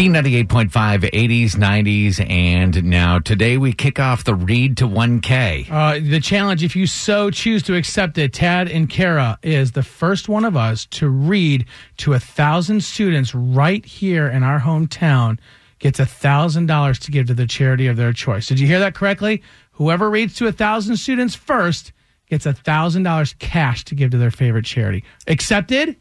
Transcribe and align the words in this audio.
B98.5, 0.00 0.70
80s, 0.70 1.56
90s, 1.56 2.30
and 2.30 2.84
now 2.84 3.18
today 3.18 3.58
we 3.58 3.74
kick 3.74 4.00
off 4.00 4.24
the 4.24 4.34
Read 4.34 4.78
to 4.78 4.88
1K. 4.88 5.70
Uh, 5.70 6.00
the 6.02 6.20
challenge, 6.20 6.64
if 6.64 6.74
you 6.74 6.86
so 6.86 7.30
choose 7.30 7.62
to 7.64 7.76
accept 7.76 8.16
it, 8.16 8.32
Tad 8.32 8.70
and 8.70 8.88
Kara 8.88 9.38
is 9.42 9.72
the 9.72 9.82
first 9.82 10.26
one 10.26 10.46
of 10.46 10.56
us 10.56 10.86
to 10.86 11.10
read 11.10 11.66
to 11.98 12.14
a 12.14 12.18
thousand 12.18 12.82
students 12.82 13.34
right 13.34 13.84
here 13.84 14.26
in 14.26 14.42
our 14.42 14.58
hometown. 14.58 15.38
Gets 15.80 16.00
a 16.00 16.06
thousand 16.06 16.64
dollars 16.64 16.98
to 17.00 17.10
give 17.10 17.26
to 17.26 17.34
the 17.34 17.46
charity 17.46 17.86
of 17.86 17.98
their 17.98 18.14
choice. 18.14 18.46
Did 18.46 18.58
you 18.58 18.66
hear 18.66 18.78
that 18.78 18.94
correctly? 18.94 19.42
Whoever 19.72 20.08
reads 20.08 20.34
to 20.36 20.46
a 20.46 20.52
thousand 20.52 20.96
students 20.96 21.34
first 21.34 21.92
gets 22.26 22.46
a 22.46 22.54
thousand 22.54 23.02
dollars 23.02 23.34
cash 23.38 23.84
to 23.84 23.94
give 23.94 24.12
to 24.12 24.16
their 24.16 24.30
favorite 24.30 24.64
charity. 24.64 25.04
Accepted? 25.26 25.96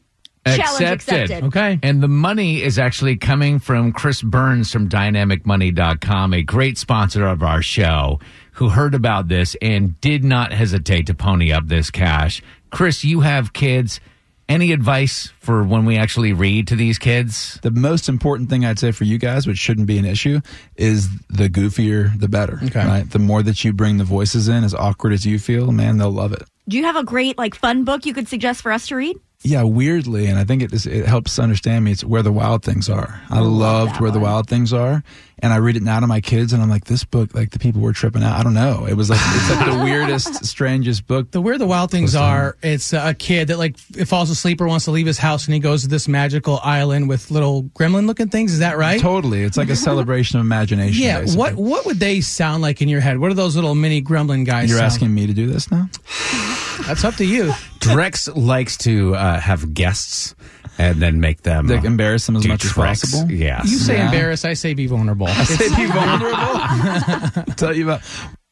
Challenge 0.46 0.86
accepted. 0.86 1.44
Okay. 1.46 1.80
And 1.84 2.02
the 2.02 2.08
money 2.08 2.62
is 2.62 2.80
actually 2.80 3.18
coming 3.18 3.60
from 3.60 3.92
Chris 3.92 4.22
Burns 4.22 4.72
from 4.72 4.90
dynamicmoney.com, 4.90 6.34
a 6.34 6.42
great 6.42 6.78
sponsor 6.78 7.28
of 7.28 7.44
our 7.44 7.62
show, 7.62 8.20
who 8.54 8.70
heard 8.70 8.96
about 8.96 9.28
this 9.28 9.56
and 9.62 10.00
did 10.02 10.24
not 10.24 10.52
hesitate 10.52 11.08
to 11.08 11.14
pony 11.14 11.52
up 11.52 11.68
this 11.68 11.92
cash. 11.92 12.42
Chris, 12.72 13.04
you 13.04 13.22
have 13.22 13.54
kids. 13.54 14.00
Any 14.48 14.72
advice 14.72 15.32
for 15.42 15.64
when 15.64 15.86
we 15.86 15.98
actually 15.98 16.34
read 16.34 16.70
to 16.70 16.76
these 16.76 16.98
kids? 16.98 17.60
The 17.62 17.70
most 17.70 18.10
important 18.10 18.50
thing 18.50 18.66
I'd 18.66 18.80
say 18.80 18.92
for 18.92 19.04
you 19.04 19.20
guys, 19.20 19.46
which 19.46 19.60
shouldn't 19.60 19.86
be 19.86 20.00
an 20.00 20.06
issue, 20.06 20.40
is 20.76 21.08
the 21.28 21.50
goofier, 21.50 22.20
the 22.20 22.28
better. 22.28 22.60
Okay. 22.64 22.84
Right? 22.84 23.08
The 23.08 23.20
more 23.20 23.44
that 23.44 23.64
you 23.64 23.74
bring 23.74 24.00
the 24.00 24.04
voices 24.04 24.48
in, 24.48 24.64
as 24.64 24.74
awkward 24.74 25.14
as 25.14 25.24
you 25.24 25.38
feel, 25.38 25.72
man, 25.72 26.00
they'll 26.00 26.10
love 26.10 26.34
it. 26.34 26.42
Do 26.68 26.78
you 26.78 26.86
have 26.86 26.96
a 26.96 27.04
great, 27.04 27.38
like, 27.38 27.54
fun 27.54 27.84
book 27.84 28.08
you 28.08 28.14
could 28.14 28.28
suggest 28.28 28.64
for 28.64 28.72
us 28.72 28.88
to 28.88 28.96
read? 28.96 29.18
Yeah, 29.42 29.64
weirdly, 29.64 30.26
and 30.26 30.38
I 30.38 30.44
think 30.44 30.62
it 30.62 30.74
is, 30.74 30.86
it 30.86 31.06
helps 31.06 31.40
understand 31.40 31.86
me. 31.86 31.94
It's 31.94 32.04
where 32.04 32.22
the 32.22 32.32
wild 32.32 32.62
things 32.62 32.90
are. 32.90 33.22
I, 33.30 33.40
love 33.40 33.52
loved 33.52 33.94
that 33.94 34.02
where 34.02 34.12
the 34.12 34.20
wild 34.20 34.50
things 34.50 34.74
are, 34.74 35.02
and 35.42 35.54
I 35.54 35.58
read 35.58 35.78
it 35.78 35.82
now 35.82 36.02
to 36.02 36.08
my 36.08 36.20
kids, 36.20 36.52
and 36.52 36.62
I'm 36.62 36.70
like, 36.70 36.84
this 36.84 37.06
book, 37.06 37.34
like 37.34 37.52
the 37.52 37.60
people 37.60 37.80
were 37.80 37.94
tripping 37.94 38.22
out. 38.22 38.38
I 38.38 38.44
don't 38.44 38.54
know. 38.54 38.86
It 38.86 38.96
was 38.96 39.10
like 39.10 39.22
it's 39.24 39.50
like 39.50 39.66
the 39.66 39.82
weirdest, 39.86 40.46
strangest 40.46 41.08
book. 41.08 41.32
The 41.32 41.40
where 41.40 41.58
the 41.58 41.66
wild 41.66 41.90
things 41.90 42.16
are, 42.16 42.58
it's 42.62 42.92
a 42.92 43.14
kid 43.14 43.48
that 43.48 43.58
like 43.58 43.78
falls 43.78 44.30
asleep 44.30 44.60
or 44.60 44.68
wants 44.68 44.84
to 44.86 44.92
leave 44.92 45.08
his 45.08 45.18
house, 45.18 45.46
and 45.46 45.54
he 45.54 45.62
goes 45.62 45.84
to 45.84 45.88
this 45.88 46.10
magical 46.10 46.60
island 46.62 47.08
with 47.08 47.32
little 47.32 47.64
gremlin 47.64 48.08
looking 48.08 48.28
things. 48.28 48.52
Is 48.52 48.60
that 48.60 48.78
right? 48.78 49.00
Totally, 49.00 49.44
it's 49.44 49.56
like 49.56 49.70
a 49.70 49.76
celebration 49.78 50.38
of 50.40 50.46
imagination. 50.46 51.02
Yeah. 51.02 51.22
basically. 51.22 51.40
What 51.40 51.56
what 51.56 51.86
would 51.86 52.02
they 52.02 52.20
sound 52.20 52.62
like 52.62 52.82
in 52.82 52.90
your 52.90 53.00
head? 53.00 53.20
What 53.20 53.32
are 53.32 53.36
those 53.36 53.56
little 53.56 53.74
mini 53.74 54.02
gremlin 54.02 54.46
guys? 54.46 54.70
You're 54.70 54.80
sound 54.80 54.92
asking 54.92 55.14
me 55.14 55.28
to 55.28 55.34
do 55.34 55.48
this 55.48 55.72
now? 55.72 55.88
like? 56.80 56.88
That's 56.88 57.04
up 57.04 57.16
to 57.16 57.26
you. 57.26 57.52
Drex 57.80 58.30
likes 58.36 58.78
to 58.80 59.16
uh, 59.16 59.40
have 59.40 59.74
guests 59.74 60.36
and 60.78 61.02
then 61.02 61.20
make 61.20 61.42
them 61.44 61.68
Like 61.68 61.84
embarrass 61.84 62.26
them 62.26 62.38
as 62.38 62.44
do 62.44 62.50
much 62.50 62.66
as 62.66 62.72
tricks. 62.72 63.02
possible. 63.12 63.32
Yes. 63.32 63.70
You 63.70 63.78
say 63.78 63.98
Yeah. 63.98 64.06
embarrass, 64.06 64.46
I 64.46 64.54
say 64.54 64.74
be 64.74 64.88
vulnerable. 64.88 65.28
I 65.28 65.44
Say 65.44 65.70
be 65.76 65.86
vulnerable. 65.92 67.54
Tell 67.56 67.76
you 67.76 67.84
about 67.86 68.02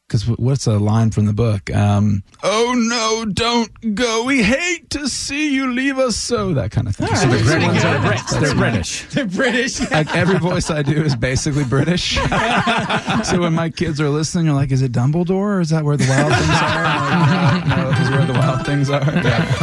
because 0.08 0.26
what's 0.26 0.66
a 0.66 0.78
line 0.78 1.10
from 1.10 1.26
the 1.26 1.32
book? 1.34 1.70
Um, 1.74 2.22
oh 2.42 2.57
no, 2.74 3.24
don't 3.24 3.94
go. 3.94 4.24
We 4.24 4.42
hate 4.42 4.90
to 4.90 5.08
see 5.08 5.54
you 5.54 5.72
leave 5.72 5.98
us 5.98 6.16
so. 6.16 6.54
That 6.54 6.70
kind 6.70 6.88
of 6.88 6.96
thing. 6.96 7.08
So 7.16 7.26
They're, 7.26 7.38
the 7.38 7.44
British. 7.44 7.82
Brits- 7.82 7.82
They're 7.82 8.00
Brits. 8.00 8.40
They're 8.40 8.54
British. 8.54 9.04
They're 9.14 9.26
British. 9.80 9.90
like 9.90 10.14
every 10.14 10.38
voice 10.38 10.70
I 10.70 10.82
do 10.82 11.02
is 11.02 11.14
basically 11.16 11.64
British. 11.64 12.14
so 13.24 13.40
when 13.40 13.54
my 13.54 13.70
kids 13.70 14.00
are 14.00 14.08
listening, 14.08 14.46
you're 14.46 14.54
like, 14.54 14.70
"Is 14.72 14.82
it 14.82 14.92
Dumbledore 14.92 15.30
or 15.56 15.60
is 15.60 15.70
that 15.70 15.84
where 15.84 15.96
the 15.96 16.06
wild 16.08 16.32
things 16.32 16.48
are?" 16.50 16.84
I'm 16.84 17.60
like, 17.60 17.66
no, 17.68 17.76
no, 17.82 17.90
this 17.90 18.00
is 18.00 18.10
where 18.10 18.26
the 18.26 18.32
wild 18.32 18.66
things 18.66 18.90
are. 18.90 19.04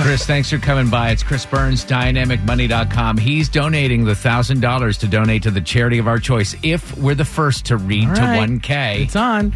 Chris, 0.04 0.26
thanks 0.26 0.50
for 0.50 0.58
coming 0.58 0.90
by. 0.90 1.12
It's 1.12 1.24
Chris 1.24 1.46
Burns, 1.46 1.84
dynamicmoney.com. 1.86 3.18
He's 3.18 3.50
donating 3.50 4.06
the 4.06 4.14
$1,000 4.14 5.00
to 5.00 5.08
donate 5.08 5.44
to 5.44 5.52
the 5.52 5.62
charity 5.62 5.98
of 6.00 6.08
our 6.08 6.20
choice 6.20 6.56
if 6.64 6.98
we're 6.98 7.16
the 7.16 7.26
first 7.26 7.66
to 7.68 7.78
read 7.78 8.08
All 8.10 8.16
to 8.16 8.22
right. 8.22 8.50
1K. 8.50 9.02
It's 9.04 9.16
on. 9.16 9.54